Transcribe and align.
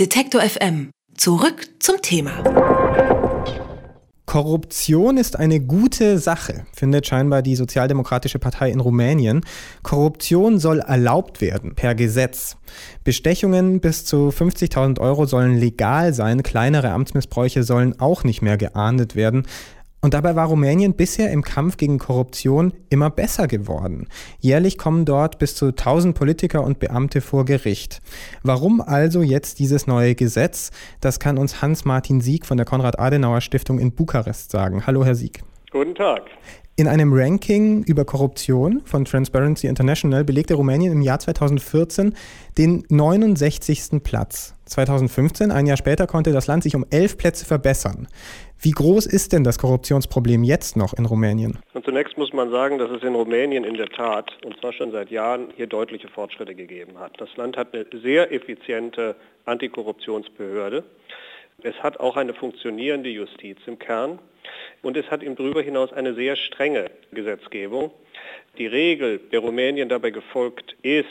Detektor 0.00 0.40
FM. 0.40 0.90
Zurück 1.16 1.68
zum 1.78 2.02
Thema. 2.02 2.42
Korruption 4.26 5.16
ist 5.16 5.38
eine 5.38 5.60
gute 5.60 6.18
Sache, 6.18 6.66
findet 6.74 7.06
scheinbar 7.06 7.42
die 7.42 7.54
Sozialdemokratische 7.54 8.40
Partei 8.40 8.72
in 8.72 8.80
Rumänien. 8.80 9.42
Korruption 9.84 10.58
soll 10.58 10.80
erlaubt 10.80 11.40
werden 11.40 11.76
per 11.76 11.94
Gesetz. 11.94 12.56
Bestechungen 13.04 13.78
bis 13.78 14.04
zu 14.04 14.30
50.000 14.30 14.98
Euro 14.98 15.26
sollen 15.26 15.56
legal 15.56 16.12
sein, 16.12 16.42
kleinere 16.42 16.90
Amtsmissbräuche 16.90 17.62
sollen 17.62 18.00
auch 18.00 18.24
nicht 18.24 18.42
mehr 18.42 18.56
geahndet 18.56 19.14
werden. 19.14 19.46
Und 20.04 20.12
dabei 20.12 20.36
war 20.36 20.48
Rumänien 20.48 20.92
bisher 20.92 21.32
im 21.32 21.40
Kampf 21.40 21.78
gegen 21.78 21.98
Korruption 21.98 22.74
immer 22.90 23.08
besser 23.08 23.48
geworden. 23.48 24.06
Jährlich 24.38 24.76
kommen 24.76 25.06
dort 25.06 25.38
bis 25.38 25.54
zu 25.54 25.68
1000 25.68 26.14
Politiker 26.14 26.62
und 26.62 26.78
Beamte 26.78 27.22
vor 27.22 27.46
Gericht. 27.46 28.02
Warum 28.42 28.82
also 28.82 29.22
jetzt 29.22 29.60
dieses 29.60 29.86
neue 29.86 30.14
Gesetz? 30.14 30.72
Das 31.00 31.20
kann 31.20 31.38
uns 31.38 31.62
Hans-Martin 31.62 32.20
Sieg 32.20 32.44
von 32.44 32.58
der 32.58 32.66
Konrad-Adenauer-Stiftung 32.66 33.78
in 33.78 33.92
Bukarest 33.92 34.50
sagen. 34.50 34.86
Hallo, 34.86 35.06
Herr 35.06 35.14
Sieg. 35.14 35.42
Guten 35.70 35.94
Tag. 35.94 36.24
In 36.76 36.88
einem 36.88 37.12
Ranking 37.14 37.84
über 37.84 38.04
Korruption 38.04 38.82
von 38.84 39.04
Transparency 39.04 39.68
International 39.68 40.24
belegte 40.24 40.54
Rumänien 40.54 40.92
im 40.92 41.02
Jahr 41.02 41.20
2014 41.20 42.14
den 42.58 42.84
69. 42.88 44.02
Platz. 44.02 44.54
2015, 44.66 45.52
ein 45.52 45.66
Jahr 45.66 45.76
später, 45.76 46.08
konnte 46.08 46.32
das 46.32 46.48
Land 46.48 46.64
sich 46.64 46.74
um 46.74 46.84
elf 46.90 47.16
Plätze 47.16 47.44
verbessern. 47.44 48.08
Wie 48.60 48.70
groß 48.70 49.06
ist 49.06 49.32
denn 49.32 49.44
das 49.44 49.58
Korruptionsproblem 49.58 50.42
jetzt 50.42 50.76
noch 50.76 50.94
in 50.94 51.04
Rumänien? 51.04 51.58
Und 51.74 51.84
zunächst 51.84 52.16
muss 52.16 52.32
man 52.32 52.50
sagen, 52.50 52.78
dass 52.78 52.90
es 52.90 53.02
in 53.02 53.14
Rumänien 53.14 53.64
in 53.64 53.74
der 53.74 53.88
Tat, 53.88 54.30
und 54.44 54.58
zwar 54.58 54.72
schon 54.72 54.90
seit 54.90 55.10
Jahren, 55.10 55.48
hier 55.56 55.66
deutliche 55.66 56.08
Fortschritte 56.08 56.54
gegeben 56.54 56.98
hat. 56.98 57.20
Das 57.20 57.28
Land 57.36 57.56
hat 57.56 57.74
eine 57.74 57.86
sehr 58.02 58.32
effiziente 58.32 59.16
Antikorruptionsbehörde. 59.44 60.84
Es 61.62 61.74
hat 61.82 62.00
auch 62.00 62.16
eine 62.16 62.34
funktionierende 62.34 63.10
Justiz 63.10 63.58
im 63.66 63.78
Kern. 63.78 64.18
Und 64.82 64.96
es 64.96 65.10
hat 65.10 65.22
ihm 65.22 65.36
darüber 65.36 65.62
hinaus 65.62 65.92
eine 65.92 66.14
sehr 66.14 66.36
strenge 66.36 66.90
Gesetzgebung. 67.12 67.90
Die 68.58 68.66
Regel, 68.66 69.18
der 69.32 69.40
Rumänien 69.40 69.88
dabei 69.88 70.10
gefolgt 70.10 70.76
ist, 70.82 71.06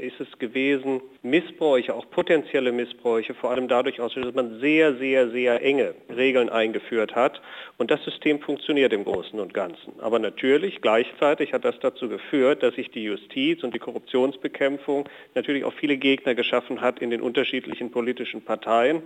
ist 0.00 0.20
es 0.20 0.38
gewesen, 0.38 1.00
Missbräuche, 1.22 1.94
auch 1.94 2.08
potenzielle 2.10 2.72
Missbräuche, 2.72 3.34
vor 3.34 3.50
allem 3.50 3.68
dadurch 3.68 4.00
aus, 4.00 4.14
dass 4.14 4.34
man 4.34 4.60
sehr, 4.60 4.96
sehr, 4.96 5.30
sehr 5.30 5.62
enge 5.62 5.94
Regeln 6.14 6.48
eingeführt 6.48 7.14
hat. 7.14 7.40
Und 7.78 7.90
das 7.90 8.02
System 8.04 8.40
funktioniert 8.40 8.92
im 8.92 9.04
Großen 9.04 9.38
und 9.38 9.54
Ganzen. 9.54 9.92
Aber 10.00 10.18
natürlich, 10.18 10.80
gleichzeitig 10.80 11.52
hat 11.52 11.64
das 11.64 11.78
dazu 11.80 12.08
geführt, 12.08 12.62
dass 12.62 12.74
sich 12.74 12.90
die 12.90 13.04
Justiz 13.04 13.62
und 13.62 13.74
die 13.74 13.78
Korruptionsbekämpfung 13.78 15.08
natürlich 15.34 15.64
auch 15.64 15.74
viele 15.74 15.96
Gegner 15.96 16.34
geschaffen 16.34 16.80
hat 16.80 17.00
in 17.00 17.10
den 17.10 17.20
unterschiedlichen 17.20 17.90
politischen 17.90 18.42
Parteien. 18.42 19.02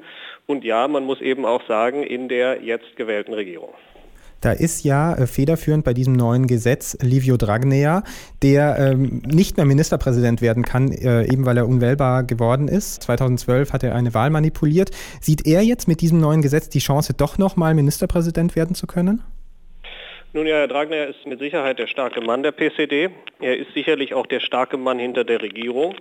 Und 0.47 0.65
ja, 0.65 0.89
man 0.89 1.05
muss 1.05 1.21
eben 1.21 1.45
auch 1.45 1.67
sagen, 1.67 2.03
in 2.03 2.29
der 2.29 2.63
jetzt 2.63 2.97
gewählten 2.97 3.35
Regierung. 3.35 3.75
Da 4.45 4.53
ist 4.53 4.85
ja 4.85 5.15
äh, 5.15 5.27
federführend 5.27 5.85
bei 5.85 5.95
diesem 5.95 6.13
neuen 6.13 6.47
Gesetz 6.47 6.99
Livio 7.01 7.39
Dragnea, 7.39 8.03
der 8.43 8.79
ähm, 8.79 9.23
nicht 9.25 9.57
mehr 9.57 9.65
Ministerpräsident 9.65 10.43
werden 10.43 10.65
kann, 10.65 10.93
äh, 10.93 11.25
eben 11.33 11.47
weil 11.47 11.57
er 11.57 11.67
unwählbar 11.67 12.25
geworden 12.25 12.69
ist. 12.69 13.05
2012 13.05 13.73
hat 13.73 13.83
er 13.83 13.95
eine 13.95 14.13
Wahl 14.13 14.29
manipuliert. 14.29 14.91
Sieht 15.23 15.47
er 15.47 15.63
jetzt 15.63 15.89
mit 15.89 16.03
diesem 16.03 16.21
neuen 16.21 16.43
Gesetz 16.43 16.69
die 16.69 16.81
Chance, 16.81 17.15
doch 17.15 17.39
nochmal 17.39 17.73
Ministerpräsident 17.73 18.55
werden 18.55 18.75
zu 18.75 18.87
können? 18.87 19.23
Nun 20.37 20.49
ja, 20.49 20.57
Herr 20.57 20.67
Dragner 20.67 21.07
ist 21.07 21.25
mit 21.27 21.39
Sicherheit 21.39 21.79
der 21.79 21.87
starke 21.87 22.21
Mann 22.21 22.43
der 22.43 22.51
PCD. 22.51 23.09
Er 23.41 23.57
ist 23.57 23.73
sicherlich 23.73 24.15
auch 24.15 24.27
der 24.27 24.41
starke 24.41 24.77
Mann 24.77 24.99
hinter 24.99 25.23
der 25.23 25.41
Regierung. 25.41 25.95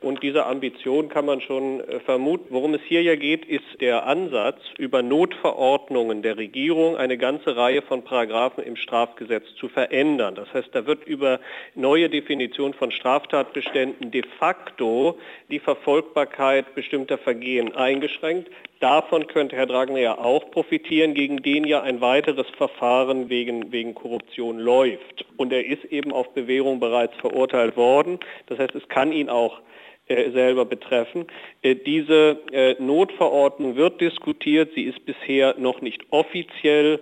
Und 0.00 0.22
diese 0.22 0.46
Ambition 0.46 1.10
kann 1.10 1.26
man 1.26 1.42
schon 1.42 1.80
äh, 1.80 2.00
vermuten. 2.00 2.46
Worum 2.48 2.72
es 2.72 2.80
hier 2.88 3.02
ja 3.02 3.14
geht, 3.14 3.44
ist 3.44 3.82
der 3.82 4.06
Ansatz, 4.06 4.58
über 4.78 5.02
Notverordnungen 5.02 6.22
der 6.22 6.38
Regierung 6.38 6.96
eine 6.96 7.18
ganze 7.18 7.58
Reihe 7.58 7.82
von 7.82 8.02
Paragraphen 8.04 8.64
im 8.64 8.76
Strafgesetz 8.76 9.54
zu 9.56 9.68
verändern. 9.68 10.34
Das 10.34 10.50
heißt, 10.54 10.70
da 10.72 10.86
wird 10.86 11.06
über 11.06 11.38
neue 11.74 12.08
Definition 12.08 12.72
von 12.72 12.90
Straftatbeständen 12.90 14.10
de 14.10 14.22
facto 14.38 15.18
die 15.50 15.58
Verfolgbarkeit 15.58 16.74
bestimmter 16.74 17.18
Vergehen 17.18 17.76
eingeschränkt. 17.76 18.48
Davon 18.84 19.28
könnte 19.28 19.56
Herr 19.56 19.64
Dragner 19.64 19.98
ja 19.98 20.18
auch 20.18 20.50
profitieren, 20.50 21.14
gegen 21.14 21.38
den 21.38 21.64
ja 21.64 21.80
ein 21.80 22.02
weiteres 22.02 22.46
Verfahren 22.58 23.30
wegen, 23.30 23.72
wegen 23.72 23.94
Korruption 23.94 24.58
läuft. 24.58 25.24
Und 25.38 25.54
er 25.54 25.64
ist 25.64 25.86
eben 25.86 26.12
auf 26.12 26.34
Bewährung 26.34 26.80
bereits 26.80 27.14
verurteilt 27.16 27.78
worden. 27.78 28.20
Das 28.44 28.58
heißt, 28.58 28.74
es 28.74 28.86
kann 28.90 29.10
ihn 29.10 29.30
auch 29.30 29.62
äh, 30.08 30.30
selber 30.32 30.66
betreffen. 30.66 31.24
Äh, 31.62 31.76
diese 31.76 32.38
äh, 32.52 32.74
Notverordnung 32.78 33.74
wird 33.74 34.02
diskutiert. 34.02 34.72
Sie 34.74 34.82
ist 34.82 35.02
bisher 35.06 35.54
noch 35.56 35.80
nicht 35.80 36.02
offiziell 36.10 37.00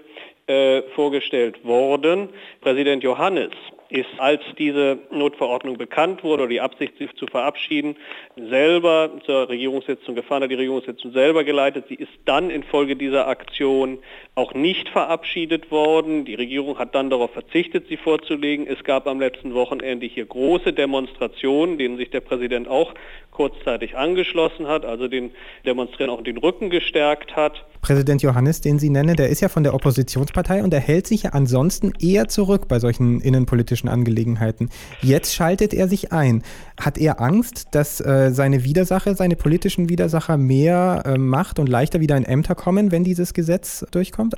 vorgestellt 0.96 1.64
worden. 1.64 2.28
Präsident 2.60 3.04
Johannes 3.04 3.52
ist, 3.92 4.08
als 4.18 4.40
diese 4.58 4.98
Notverordnung 5.10 5.76
bekannt 5.76 6.24
wurde 6.24 6.44
oder 6.44 6.50
die 6.50 6.60
Absicht, 6.60 6.94
sie 6.98 7.08
zu 7.14 7.26
verabschieden, 7.26 7.96
selber 8.36 9.10
zur 9.26 9.48
Regierungssitzung 9.48 10.14
gefahren, 10.14 10.42
hat 10.42 10.50
die 10.50 10.56
Regierungssitzung 10.56 11.12
selber 11.12 11.44
geleitet. 11.44 11.84
Sie 11.88 11.94
ist 11.94 12.12
dann 12.24 12.50
infolge 12.50 12.96
dieser 12.96 13.28
Aktion 13.28 13.98
auch 14.34 14.54
nicht 14.54 14.88
verabschiedet 14.88 15.70
worden. 15.70 16.24
Die 16.24 16.34
Regierung 16.34 16.78
hat 16.78 16.94
dann 16.94 17.10
darauf 17.10 17.32
verzichtet, 17.32 17.88
sie 17.88 17.98
vorzulegen. 17.98 18.66
Es 18.66 18.82
gab 18.82 19.06
am 19.06 19.20
letzten 19.20 19.52
Wochenende 19.52 20.06
hier 20.06 20.24
große 20.24 20.72
Demonstrationen, 20.72 21.76
denen 21.76 21.98
sich 21.98 22.10
der 22.10 22.20
Präsident 22.20 22.68
auch 22.68 22.94
kurzzeitig 23.30 23.96
angeschlossen 23.96 24.68
hat, 24.68 24.86
also 24.86 25.08
den 25.08 25.32
Demonstrierenden 25.66 26.18
auch 26.18 26.24
den 26.24 26.38
Rücken 26.38 26.70
gestärkt 26.70 27.36
hat. 27.36 27.64
Präsident 27.82 28.22
Johannes, 28.22 28.60
den 28.60 28.78
Sie 28.78 28.90
nennen, 28.90 29.16
der 29.16 29.28
ist 29.28 29.40
ja 29.40 29.48
von 29.48 29.64
der 29.64 29.74
Oppositionspartei 29.74 30.62
und 30.62 30.72
er 30.72 30.78
hält 30.78 31.08
sich 31.08 31.24
ja 31.24 31.30
ansonsten 31.30 31.92
eher 32.00 32.28
zurück 32.28 32.68
bei 32.68 32.78
solchen 32.78 33.20
innenpolitischen 33.20 33.88
Angelegenheiten. 33.88 34.70
Jetzt 35.02 35.34
schaltet 35.34 35.74
er 35.74 35.88
sich 35.88 36.12
ein. 36.12 36.44
Hat 36.80 36.96
er 36.96 37.20
Angst, 37.20 37.74
dass 37.74 38.00
äh, 38.00 38.30
seine 38.30 38.62
Widersacher, 38.62 39.16
seine 39.16 39.34
politischen 39.34 39.88
Widersacher 39.88 40.36
mehr 40.36 41.02
äh, 41.04 41.18
Macht 41.18 41.58
und 41.58 41.68
leichter 41.68 41.98
wieder 41.98 42.16
in 42.16 42.24
Ämter 42.24 42.54
kommen, 42.54 42.92
wenn 42.92 43.02
dieses 43.02 43.34
Gesetz 43.34 43.84
durchkommt? 43.90 44.34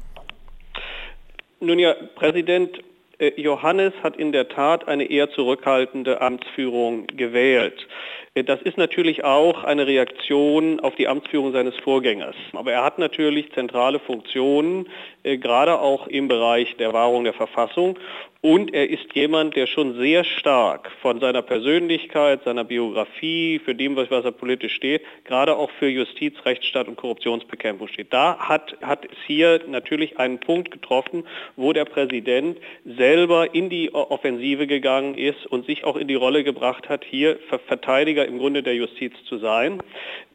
Nun 1.60 1.78
ja, 1.78 1.94
Präsident 2.14 2.70
äh, 3.18 3.38
Johannes 3.40 3.92
hat 4.02 4.16
in 4.16 4.32
der 4.32 4.48
Tat 4.48 4.88
eine 4.88 5.10
eher 5.10 5.30
zurückhaltende 5.30 6.22
Amtsführung 6.22 7.06
gewählt. 7.08 7.86
Äh, 8.34 8.44
das 8.44 8.60
ist 8.62 8.76
natürlich 8.76 9.24
auch 9.24 9.64
eine 9.64 9.86
Reaktion 9.86 10.80
auf 10.80 10.94
die 10.96 11.08
Amtsführung 11.08 11.52
seines 11.52 11.76
Vorgängers. 11.76 12.36
Aber 12.52 12.72
er 12.72 12.84
hat 12.84 12.98
natürlich 12.98 13.52
zentrale 13.52 13.98
Funktionen, 14.00 14.88
äh, 15.22 15.38
gerade 15.38 15.80
auch 15.80 16.06
im 16.06 16.28
Bereich 16.28 16.76
der 16.76 16.92
Wahrung 16.92 17.24
der 17.24 17.34
Verfassung. 17.34 17.98
Und 18.44 18.74
er 18.74 18.90
ist 18.90 19.14
jemand, 19.14 19.56
der 19.56 19.66
schon 19.66 19.96
sehr 19.96 20.22
stark 20.22 20.90
von 21.00 21.18
seiner 21.18 21.40
Persönlichkeit, 21.40 22.44
seiner 22.44 22.64
Biografie, 22.64 23.58
für 23.58 23.74
dem, 23.74 23.96
was, 23.96 24.10
er 24.10 24.32
politisch 24.32 24.74
steht, 24.74 25.00
gerade 25.24 25.56
auch 25.56 25.70
für 25.78 25.88
Justiz, 25.88 26.34
Rechtsstaat 26.44 26.86
und 26.86 26.96
Korruptionsbekämpfung 26.96 27.88
steht. 27.88 28.12
Da 28.12 28.36
hat, 28.38 28.76
hat 28.82 29.06
es 29.06 29.16
hier 29.26 29.62
natürlich 29.66 30.18
einen 30.18 30.40
Punkt 30.40 30.70
getroffen, 30.70 31.24
wo 31.56 31.72
der 31.72 31.86
Präsident 31.86 32.58
selber 32.84 33.54
in 33.54 33.70
die 33.70 33.94
Offensive 33.94 34.66
gegangen 34.66 35.14
ist 35.14 35.46
und 35.46 35.64
sich 35.64 35.84
auch 35.84 35.96
in 35.96 36.06
die 36.06 36.14
Rolle 36.14 36.44
gebracht 36.44 36.90
hat, 36.90 37.02
hier 37.02 37.38
Verteidiger 37.66 38.26
im 38.26 38.36
Grunde 38.36 38.62
der 38.62 38.74
Justiz 38.74 39.14
zu 39.26 39.38
sein. 39.38 39.80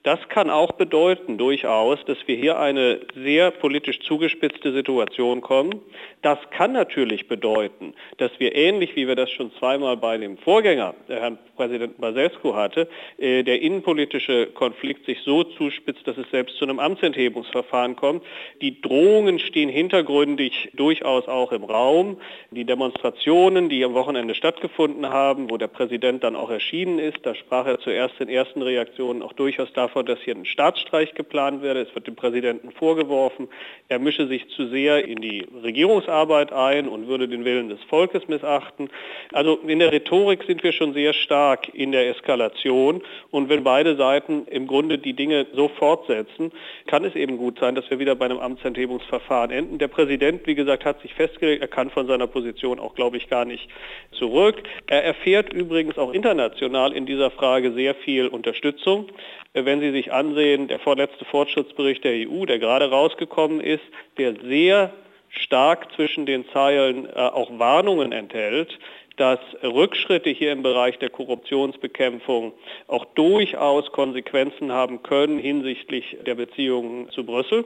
Das 0.03 0.29
kann 0.29 0.49
auch 0.49 0.71
bedeuten 0.73 1.37
durchaus, 1.37 1.99
dass 2.05 2.17
wir 2.25 2.37
hier 2.37 2.57
eine 2.57 3.01
sehr 3.15 3.51
politisch 3.51 3.99
zugespitzte 3.99 4.71
Situation 4.71 5.41
kommen. 5.41 5.81
Das 6.21 6.37
kann 6.51 6.71
natürlich 6.71 7.27
bedeuten, 7.27 7.93
dass 8.17 8.31
wir 8.39 8.55
ähnlich 8.55 8.95
wie 8.95 9.09
wir 9.09 9.15
das 9.15 9.29
schon 9.29 9.51
zweimal 9.59 9.97
bei 9.97 10.17
dem 10.17 10.37
Vorgänger, 10.37 10.95
der 11.09 11.19
Herrn 11.19 11.37
Präsident 11.57 11.99
Basescu 11.99 12.55
hatte, 12.55 12.87
äh, 13.17 13.43
der 13.43 13.61
innenpolitische 13.61 14.47
Konflikt 14.47 15.05
sich 15.05 15.19
so 15.25 15.43
zuspitzt, 15.43 16.07
dass 16.07 16.17
es 16.17 16.29
selbst 16.31 16.55
zu 16.55 16.63
einem 16.63 16.79
Amtsenthebungsverfahren 16.79 17.97
kommt. 17.97 18.23
Die 18.61 18.79
Drohungen 18.79 19.39
stehen 19.39 19.67
hintergründig 19.67 20.69
durchaus 20.75 21.27
auch 21.27 21.51
im 21.51 21.65
Raum. 21.65 22.21
Die 22.51 22.63
Demonstrationen, 22.63 23.67
die 23.67 23.83
am 23.83 23.93
Wochenende 23.93 24.33
stattgefunden 24.33 25.09
haben, 25.09 25.49
wo 25.49 25.57
der 25.57 25.67
Präsident 25.67 26.23
dann 26.23 26.37
auch 26.37 26.49
erschienen 26.49 26.99
ist, 26.99 27.17
da 27.23 27.35
sprach 27.35 27.65
er 27.65 27.79
zuerst 27.79 28.21
in 28.21 28.29
ersten 28.29 28.61
Reaktionen 28.61 29.21
auch 29.21 29.33
durchaus 29.33 29.73
davon, 29.73 29.88
davon, 29.89 30.05
dass 30.05 30.19
hier 30.19 30.35
ein 30.35 30.45
Staatsstreich 30.45 31.15
geplant 31.15 31.61
werde. 31.63 31.81
Es 31.81 31.93
wird 31.95 32.05
dem 32.07 32.15
Präsidenten 32.15 32.71
vorgeworfen, 32.71 33.47
er 33.87 33.99
mische 33.99 34.27
sich 34.27 34.47
zu 34.49 34.67
sehr 34.67 35.05
in 35.05 35.21
die 35.21 35.47
Regierungsarbeit 35.63 36.53
ein 36.53 36.87
und 36.87 37.07
würde 37.07 37.27
den 37.27 37.43
Willen 37.43 37.69
des 37.69 37.81
Volkes 37.89 38.27
missachten. 38.27 38.89
Also 39.33 39.55
in 39.67 39.79
der 39.79 39.91
Rhetorik 39.91 40.43
sind 40.43 40.63
wir 40.63 40.73
schon 40.73 40.93
sehr 40.93 41.13
stark 41.13 41.73
in 41.73 41.91
der 41.91 42.09
Eskalation 42.09 43.01
und 43.31 43.49
wenn 43.49 43.63
beide 43.63 43.95
Seiten 43.95 44.45
im 44.47 44.67
Grunde 44.67 44.99
die 44.99 45.13
Dinge 45.13 45.47
so 45.53 45.67
fortsetzen, 45.67 46.51
kann 46.85 47.03
es 47.03 47.15
eben 47.15 47.37
gut 47.37 47.59
sein, 47.59 47.73
dass 47.73 47.89
wir 47.89 47.97
wieder 47.97 48.15
bei 48.15 48.25
einem 48.25 48.39
Amtsenthebungsverfahren 48.39 49.51
enden. 49.51 49.79
Der 49.79 49.87
Präsident, 49.87 50.45
wie 50.45 50.55
gesagt, 50.55 50.85
hat 50.85 51.01
sich 51.01 51.13
festgelegt, 51.15 51.61
er 51.61 51.67
kann 51.67 51.89
von 51.89 52.05
seiner 52.05 52.27
Position 52.27 52.79
auch, 52.79 52.93
glaube 52.93 53.17
ich, 53.17 53.27
gar 53.27 53.45
nicht 53.45 53.69
zurück. 54.11 54.61
Er 54.87 55.03
erfährt 55.03 55.51
übrigens 55.51 55.97
auch 55.97 56.13
international 56.13 56.93
in 56.93 57.05
dieser 57.05 57.31
Frage 57.31 57.71
sehr 57.73 57.95
viel 57.95 58.27
Unterstützung. 58.27 59.07
Wenn 59.53 59.79
Sie 59.79 59.91
sich 59.91 60.11
ansehen, 60.11 60.67
der 60.67 60.79
vorletzte 60.79 61.25
Fortschrittsbericht 61.25 62.03
der 62.03 62.29
EU, 62.29 62.45
der 62.45 62.59
gerade 62.59 62.89
rausgekommen 62.89 63.61
ist, 63.61 63.83
der 64.17 64.35
sehr 64.43 64.93
stark 65.29 65.91
zwischen 65.95 66.25
den 66.25 66.47
Zeilen 66.49 67.05
äh, 67.05 67.11
auch 67.13 67.49
Warnungen 67.57 68.11
enthält, 68.11 68.77
dass 69.19 69.39
Rückschritte 69.63 70.29
hier 70.29 70.53
im 70.53 70.63
Bereich 70.63 70.97
der 70.97 71.09
Korruptionsbekämpfung 71.09 72.53
auch 72.87 73.03
durchaus 73.15 73.91
Konsequenzen 73.91 74.71
haben 74.71 75.03
können 75.03 75.39
hinsichtlich 75.39 76.17
der 76.25 76.35
Beziehungen 76.35 77.09
zu 77.11 77.25
Brüssel. 77.25 77.65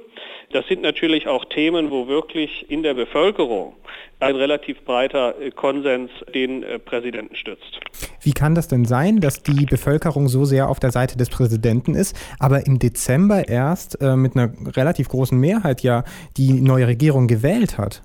Das 0.52 0.66
sind 0.68 0.82
natürlich 0.82 1.28
auch 1.28 1.46
Themen, 1.46 1.92
wo 1.92 2.08
wirklich 2.08 2.72
in 2.72 2.82
der 2.82 2.96
Bevölkerung 2.96 3.76
ein 4.20 4.36
relativ 4.36 4.84
breiter 4.84 5.36
Konsens 5.56 6.10
den 6.34 6.64
äh, 6.64 6.80
Präsidenten 6.80 7.36
stützt. 7.36 7.80
Wie 8.22 8.32
kann 8.32 8.56
das 8.56 8.68
denn 8.68 8.86
sein, 8.86 9.20
dass 9.20 9.44
die 9.44 9.66
Bevölkerung 9.66 10.30
so 10.30 10.46
sehr 10.46 10.70
auf 10.70 10.80
der 10.80 10.92
Seite 10.92 11.18
des 11.18 11.30
Präsidenten 11.30 11.94
ist, 11.94 12.16
aber 12.40 12.66
im 12.66 12.80
Dezember 12.80 13.48
erst 13.48 14.02
äh, 14.02 14.16
mit 14.16 14.36
einer 14.36 14.52
relativ 14.76 15.10
großen 15.10 15.38
Mehrheit 15.38 15.84
ja 15.84 16.04
die 16.38 16.54
neue 16.54 16.88
Regierung 16.88 17.28
gewählt 17.28 17.78
hat? 17.78 18.02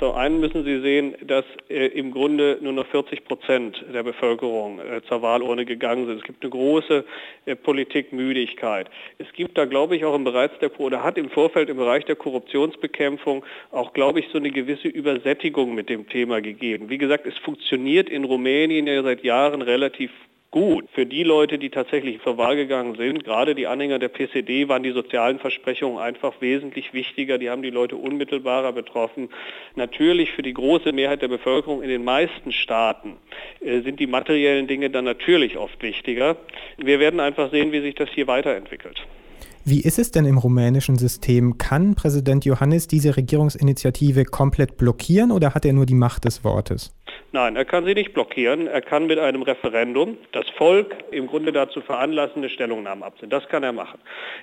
Zum 0.00 0.14
einen 0.14 0.40
müssen 0.40 0.64
Sie 0.64 0.80
sehen, 0.80 1.14
dass 1.26 1.44
äh, 1.68 1.88
im 1.88 2.10
Grunde 2.10 2.56
nur 2.62 2.72
noch 2.72 2.86
40 2.86 3.22
Prozent 3.26 3.84
der 3.92 4.02
Bevölkerung 4.02 4.80
äh, 4.80 5.02
zur 5.06 5.20
Wahlurne 5.20 5.66
gegangen 5.66 6.06
sind. 6.06 6.20
Es 6.20 6.24
gibt 6.24 6.42
eine 6.42 6.50
große 6.50 7.04
äh, 7.44 7.54
Politikmüdigkeit. 7.54 8.88
Es 9.18 9.30
gibt 9.34 9.58
da, 9.58 9.66
glaube 9.66 9.96
ich, 9.96 10.06
auch 10.06 10.14
im 10.14 10.24
Bereich 10.24 10.52
der 10.62 10.70
oder 10.80 11.04
hat 11.04 11.18
im 11.18 11.28
Vorfeld 11.28 11.68
im 11.68 11.76
Bereich 11.76 12.06
der 12.06 12.16
Korruptionsbekämpfung 12.16 13.44
auch, 13.72 13.92
glaube 13.92 14.20
ich, 14.20 14.28
so 14.32 14.38
eine 14.38 14.50
gewisse 14.50 14.88
Übersättigung 14.88 15.74
mit 15.74 15.90
dem 15.90 16.08
Thema 16.08 16.40
gegeben. 16.40 16.88
Wie 16.88 16.96
gesagt, 16.96 17.26
es 17.26 17.36
funktioniert 17.36 18.08
in 18.08 18.24
Rumänien 18.24 18.86
ja 18.86 19.02
seit 19.02 19.22
Jahren 19.22 19.60
relativ 19.60 20.10
gut. 20.50 20.86
Für 20.92 21.06
die 21.06 21.22
Leute, 21.22 21.58
die 21.58 21.70
tatsächlich 21.70 22.20
zur 22.22 22.36
Wahl 22.36 22.56
gegangen 22.56 22.96
sind, 22.96 23.24
gerade 23.24 23.54
die 23.54 23.66
Anhänger 23.66 23.98
der 23.98 24.08
PCD, 24.08 24.68
waren 24.68 24.82
die 24.82 24.90
sozialen 24.92 25.38
Versprechungen 25.38 25.98
einfach 25.98 26.40
wesentlich 26.40 26.92
wichtiger. 26.92 27.38
Die 27.38 27.50
haben 27.50 27.62
die 27.62 27.70
Leute 27.70 27.96
unmittelbarer 27.96 28.72
betroffen. 28.72 29.28
Natürlich 29.76 30.32
für 30.32 30.42
die 30.42 30.54
große 30.54 30.92
Mehrheit 30.92 31.22
der 31.22 31.28
Bevölkerung 31.28 31.82
in 31.82 31.88
den 31.88 32.04
meisten 32.04 32.52
Staaten 32.52 33.16
äh, 33.60 33.80
sind 33.80 34.00
die 34.00 34.06
materiellen 34.06 34.66
Dinge 34.66 34.90
dann 34.90 35.04
natürlich 35.04 35.56
oft 35.56 35.82
wichtiger. 35.82 36.36
Wir 36.78 37.00
werden 37.00 37.20
einfach 37.20 37.50
sehen, 37.50 37.72
wie 37.72 37.80
sich 37.80 37.94
das 37.94 38.08
hier 38.10 38.26
weiterentwickelt. 38.26 39.06
Wie 39.64 39.82
ist 39.82 39.98
es 39.98 40.10
denn 40.10 40.24
im 40.24 40.38
rumänischen 40.38 40.96
System? 40.96 41.58
Kann 41.58 41.94
Präsident 41.94 42.46
Johannes 42.46 42.88
diese 42.88 43.16
Regierungsinitiative 43.16 44.24
komplett 44.24 44.78
blockieren 44.78 45.30
oder 45.30 45.54
hat 45.54 45.66
er 45.66 45.74
nur 45.74 45.84
die 45.84 45.94
Macht 45.94 46.24
des 46.24 46.44
Wortes? 46.44 46.94
Nein, 47.32 47.54
er 47.54 47.64
kann 47.64 47.84
sie 47.84 47.94
nicht 47.94 48.12
blockieren. 48.12 48.66
Er 48.66 48.80
kann 48.80 49.06
mit 49.06 49.20
einem 49.20 49.42
Referendum 49.42 50.18
das 50.32 50.48
Volk 50.50 50.96
im 51.12 51.28
Grunde 51.28 51.52
dazu 51.52 51.80
veranlassen, 51.80 52.38
eine 52.38 52.48
Stellungnahme 52.48 53.04
abzulehnen. 53.04 53.30
Das 53.30 53.48
kann 53.48 53.62
er 53.62 53.72
machen. 53.72 54.00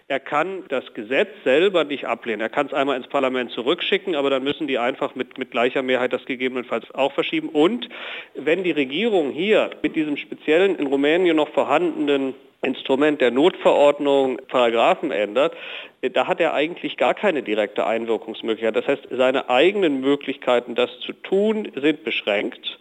Er 0.08 0.22
kann 0.22 0.64
das 0.70 0.94
Gesetz 0.94 1.28
selber 1.44 1.84
nicht 1.84 2.06
ablehnen. 2.06 2.40
Er 2.40 2.48
kann 2.48 2.68
es 2.68 2.74
einmal 2.74 2.96
ins 2.96 3.08
Parlament 3.08 3.52
zurückschicken, 3.52 4.16
aber 4.16 4.30
dann 4.30 4.44
müssen 4.46 4.68
die 4.68 4.78
einfach 4.78 5.16
mit, 5.16 5.38
mit 5.38 5.52
gleicher 5.52 5.82
Mehrheit 5.82 6.14
das 6.14 6.24
gegebenenfalls 6.24 6.90
auch 6.96 7.12
verschieben. 7.12 7.50
Und 7.50 7.90
wenn 8.36 8.64
die 8.64 8.72
Regierung 8.72 9.32
hier 9.32 9.72
mit 9.82 9.98
diesem 9.98 10.16
speziellen 10.16 10.78
in 10.78 10.88
Rumänien 10.88 11.36
noch 11.36 11.50
vorhandenen 11.50 12.36
Instrument 12.62 13.22
der 13.22 13.32
Notverordnung 13.32 14.40
Paragraphen 14.48 15.12
ändert, 15.12 15.54
da 16.02 16.28
hat 16.28 16.40
er 16.40 16.54
eigentlich 16.54 16.98
gar 16.98 17.14
keine 17.14 17.44
direkte 17.44 17.86
Einwirkungsmöglichkeit. 17.86 18.76
Das 18.76 18.88
heißt, 18.88 19.08
seine 19.12 19.50
eigenen 19.50 20.02
Möglichkeiten, 20.02 20.76
das 20.76 20.90
zu 21.00 21.14
tun, 21.14 21.72
sind 21.76 22.04
beschränkt. 22.04 22.80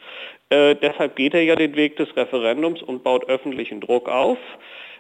Äh, 0.51 0.77
deshalb 0.77 1.17
geht 1.17 1.35
er 1.35 1.43
ja 1.43 1.57
den 1.57 1.75
Weg 1.77 1.97
des 1.97 2.15
Referendums 2.17 2.83
und 2.83 3.03
baut 3.03 3.29
öffentlichen 3.29 3.81
Druck 3.81 4.09
auf. 4.09 4.39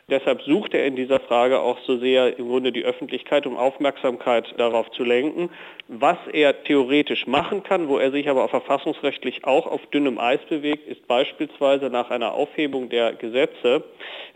Deshalb 0.08 0.40
sucht 0.42 0.72
er 0.72 0.86
in 0.86 0.94
dieser 0.94 1.18
Frage 1.18 1.58
auch 1.58 1.80
so 1.80 1.98
sehr 1.98 2.38
im 2.38 2.46
Grunde 2.46 2.70
die 2.70 2.84
Öffentlichkeit, 2.84 3.44
um 3.44 3.56
Aufmerksamkeit 3.56 4.54
darauf 4.56 4.88
zu 4.92 5.02
lenken. 5.02 5.50
Was 5.88 6.18
er 6.32 6.62
theoretisch 6.62 7.26
machen 7.26 7.64
kann, 7.64 7.88
wo 7.88 7.98
er 7.98 8.12
sich 8.12 8.28
aber 8.28 8.48
verfassungsrechtlich 8.48 9.44
auch 9.44 9.66
auf 9.66 9.84
dünnem 9.86 10.20
Eis 10.20 10.38
bewegt, 10.48 10.86
ist 10.86 11.08
beispielsweise 11.08 11.90
nach 11.90 12.10
einer 12.10 12.34
Aufhebung 12.34 12.88
der 12.88 13.14
Gesetze, 13.14 13.82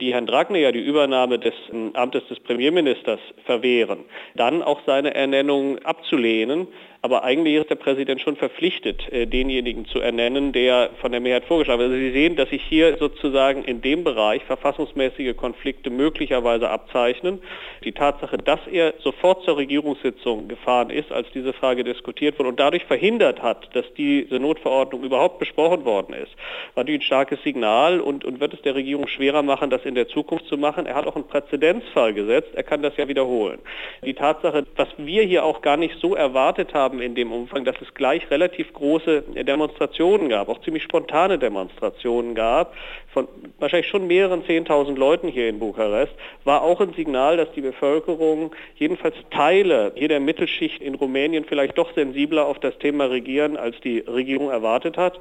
die 0.01 0.13
Herrn 0.13 0.27
Dragne 0.27 0.59
ja 0.59 0.73
die 0.73 0.85
Übernahme 0.85 1.39
des 1.39 1.55
ähm, 1.73 1.93
Amtes 1.95 2.27
des 2.27 2.41
Premierministers 2.41 3.21
verwehren, 3.45 4.07
dann 4.35 4.65
auch 4.65 4.81
seine 4.87 5.15
Ernennung 5.15 5.79
abzulehnen, 5.85 6.67
aber 7.03 7.25
eigentlich 7.25 7.55
ist 7.55 7.71
der 7.71 7.77
Präsident 7.77 8.21
schon 8.21 8.37
verpflichtet, 8.37 9.11
äh, 9.11 9.27
denjenigen 9.27 9.87
zu 9.87 10.01
ernennen, 10.01 10.53
der 10.53 10.91
von 11.01 11.13
der 11.13 11.21
Mehrheit 11.21 11.45
vorgeschlagen 11.45 11.81
wird. 11.81 11.93
Also 11.93 12.01
Sie 12.01 12.13
sehen, 12.13 12.37
dass 12.37 12.51
sich 12.51 12.63
hier 12.63 12.99
sozusagen 12.99 13.65
in 13.65 13.81
dem 13.81 14.05
Bereich 14.05 14.45
verfassungsmäßige 14.45 15.35
Konflikte 15.35 15.89
möglicherweise 15.89 16.69
abzeichnen. 16.69 17.41
Die 17.85 17.93
Tatsache, 17.93 18.37
dass 18.37 18.61
er 18.71 18.95
sofort 18.99 19.45
zur 19.45 19.57
Regierungssitzung 19.57 20.49
gefahren 20.49 20.91
ist, 20.91 21.11
als 21.11 21.27
diese 21.33 21.55
Frage 21.55 21.85
diskutiert 21.85 22.39
wurde 22.39 22.51
und 22.51 22.61
dadurch 22.61 22.85
verhindert 22.85 23.41
hat, 23.41 23.75
dass 23.75 23.87
diese 23.95 24.39
Notverordnung 24.39 25.03
überhaupt 25.03 25.39
besprochen 25.39 25.87
worden 25.87 26.13
ist, 26.13 26.33
war 26.75 26.85
natürlich 26.85 27.01
ein 27.01 27.05
starkes 27.05 27.43
Signal 27.43 28.01
und, 28.01 28.27
und 28.27 28.41
wird 28.41 28.53
es 28.53 28.61
der 28.61 28.75
Regierung 28.75 29.07
schwerer 29.07 29.43
machen, 29.43 29.71
das 29.71 29.87
in 29.87 29.95
der 29.95 30.09
Zukunft 30.09 30.47
zu 30.47 30.59
machen. 30.59 30.85
Er 30.85 30.97
hat 30.97 31.07
auch 31.07 31.17
einen 31.17 31.29
Präzedenzfall 31.29 32.13
gesetzt, 32.13 32.51
er 32.55 32.63
kann 32.63 32.83
das 32.83 32.95
ja 32.99 33.09
wiederholen. 33.09 33.59
Die 34.05 34.15
Tatsache, 34.15 34.67
was 34.77 34.89
wir 34.99 35.23
hier 35.23 35.45
auch 35.45 35.63
gar 35.63 35.79
nicht 35.79 35.99
so 36.01 36.15
erwartet 36.15 36.75
haben, 36.75 36.90
haben 36.91 37.01
in 37.01 37.15
dem 37.15 37.33
Umfang, 37.33 37.65
dass 37.65 37.77
es 37.81 37.95
gleich 37.95 38.29
relativ 38.31 38.73
große 38.73 39.23
Demonstrationen 39.47 40.29
gab, 40.29 40.49
auch 40.49 40.61
ziemlich 40.63 40.83
spontane 40.83 41.39
Demonstrationen 41.39 42.35
gab, 42.35 42.75
von 43.13 43.29
wahrscheinlich 43.59 43.89
schon 43.89 44.07
mehreren 44.07 44.43
10.000 44.43 44.97
Leuten 44.97 45.29
hier 45.29 45.49
in 45.49 45.61
Bukarest, 45.61 46.13
war 46.45 46.63
auch 46.63 46.81
ein 46.81 46.93
Signal, 46.95 47.37
dass 47.37 47.53
die 47.53 47.61
Bevölkerung, 47.61 48.55
jedenfalls 48.75 49.15
Teile 49.31 49.93
hier 49.95 50.09
der 50.09 50.21
Mittelschicht 50.21 50.83
in 50.83 50.97
Rumänien 50.97 51.45
vielleicht 51.45 51.79
doch 51.79 51.95
sensibler 51.95 52.47
auf 52.47 52.59
das 52.59 52.77
Thema 52.79 53.05
regieren, 53.05 53.57
als 53.57 53.79
die 53.81 54.01
Regierung 54.01 54.51
erwartet 54.51 54.97
hat. 54.97 55.19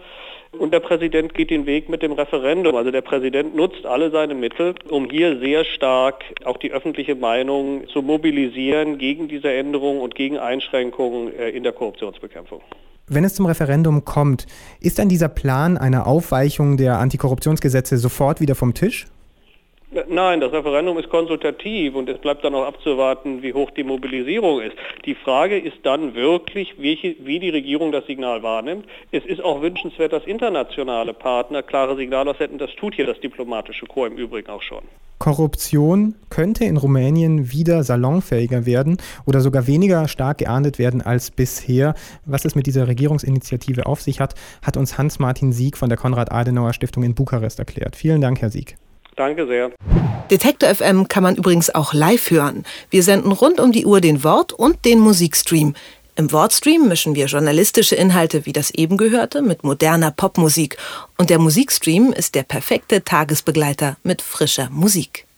Und 0.52 0.74
der 0.74 0.80
Präsident 0.80 1.36
geht 1.36 1.52
den 1.52 1.68
Weg 1.68 1.90
mit 1.90 2.02
dem 2.02 2.12
Referendum. 2.12 2.76
Also 2.76 2.90
der 2.90 3.02
Präsident 3.02 3.56
nutzt 3.56 3.86
alle 3.86 4.10
seine 4.10 4.34
Mittel, 4.34 4.74
um 4.90 5.08
hier 5.08 5.38
sehr 5.38 5.64
stark 5.64 6.26
auch 6.44 6.58
die 6.58 6.72
öffentliche 6.72 7.14
Meinung 7.14 7.88
zu 7.88 8.02
mobilisieren 8.02 8.98
gegen 8.98 9.28
diese 9.28 9.52
Änderungen 9.52 10.02
und 10.02 10.16
gegen 10.16 10.40
Einschränkungen 10.40 11.38
äh, 11.38 11.50
in 11.60 11.64
der 11.64 11.74
Korruptionsbekämpfung. 11.74 12.62
Wenn 13.08 13.24
es 13.24 13.36
zum 13.36 13.46
Referendum 13.46 14.06
kommt, 14.06 14.48
ist 14.80 14.98
dann 14.98 15.10
dieser 15.10 15.30
Plan 15.30 15.78
einer 15.78 16.08
Aufweichung 16.08 16.78
der 16.78 17.00
Antikorruptionsgesetze 17.00 17.98
sofort 17.98 18.40
wieder 18.42 18.56
vom 18.56 18.74
Tisch? 18.74 19.06
Nein, 20.08 20.40
das 20.40 20.52
Referendum 20.52 21.00
ist 21.00 21.10
konsultativ 21.10 21.96
und 21.96 22.08
es 22.08 22.20
bleibt 22.20 22.44
dann 22.44 22.54
auch 22.54 22.68
abzuwarten, 22.68 23.42
wie 23.42 23.54
hoch 23.54 23.72
die 23.72 23.84
Mobilisierung 23.84 24.62
ist. 24.62 24.76
Die 25.06 25.16
Frage 25.16 25.58
ist 25.58 25.78
dann 25.82 26.14
wirklich, 26.14 26.76
wie 26.78 27.40
die 27.40 27.50
Regierung 27.50 27.92
das 27.92 28.06
Signal 28.06 28.44
wahrnimmt. 28.44 28.86
Es 29.12 29.26
ist 29.26 29.44
auch 29.44 29.64
wünschenswert, 29.64 30.14
dass 30.14 30.26
internationale 30.26 31.14
Partner 31.14 31.64
klare 31.64 31.96
Signale 31.96 32.30
aussenden. 32.30 32.60
Das 32.60 32.70
tut 32.76 32.94
hier 32.94 33.08
das 33.08 33.20
diplomatische 33.20 33.88
Korps 33.88 34.12
im 34.12 34.18
Übrigen 34.20 34.52
auch 34.52 34.62
schon. 34.62 34.84
Korruption 35.20 36.16
könnte 36.30 36.64
in 36.64 36.78
Rumänien 36.78 37.52
wieder 37.52 37.84
salonfähiger 37.84 38.66
werden 38.66 38.98
oder 39.26 39.42
sogar 39.42 39.68
weniger 39.68 40.08
stark 40.08 40.40
geahndet 40.40 40.80
werden 40.80 41.02
als 41.02 41.30
bisher. 41.30 41.94
Was 42.26 42.46
es 42.46 42.56
mit 42.56 42.66
dieser 42.66 42.88
Regierungsinitiative 42.88 43.86
auf 43.86 44.02
sich 44.02 44.20
hat, 44.22 44.36
hat 44.62 44.78
uns 44.78 44.98
Hans-Martin 44.98 45.52
Sieg 45.52 45.78
von 45.78 45.90
der 45.90 45.98
Konrad-Adenauer-Stiftung 45.98 47.04
in 47.04 47.16
Bukarest 47.16 47.60
erklärt. 47.60 47.96
Vielen 47.96 48.22
Dank, 48.22 48.42
Herr 48.42 48.50
Sieg. 48.50 48.78
Danke 49.18 49.46
sehr. 49.48 49.72
Detektor 50.32 50.74
FM 50.74 51.10
kann 51.10 51.24
man 51.24 51.36
übrigens 51.36 51.74
auch 51.74 51.94
live 51.94 52.32
hören. 52.32 52.64
Wir 52.90 53.04
senden 53.04 53.34
rund 53.34 53.60
um 53.60 53.74
die 53.74 53.86
Uhr 53.86 54.00
den 54.00 54.24
Wort- 54.24 54.54
und 54.54 54.86
den 54.86 55.00
Musikstream. 55.00 55.74
Im 56.20 56.34
Wortstream 56.34 56.90
mischen 56.90 57.16
wir 57.16 57.28
journalistische 57.28 57.96
Inhalte 57.96 58.46
wie 58.46 58.52
das 58.52 58.72
eben 58.72 58.98
gehörte 58.98 59.42
mit 59.42 59.64
moderner 59.64 60.12
Popmusik. 60.12 60.76
Und 61.18 61.30
der 61.30 61.40
Musikstream 61.40 62.12
ist 62.12 62.36
der 62.36 62.44
perfekte 62.44 63.06
Tagesbegleiter 63.06 63.96
mit 64.04 64.22
frischer 64.22 64.70
Musik. 64.70 65.26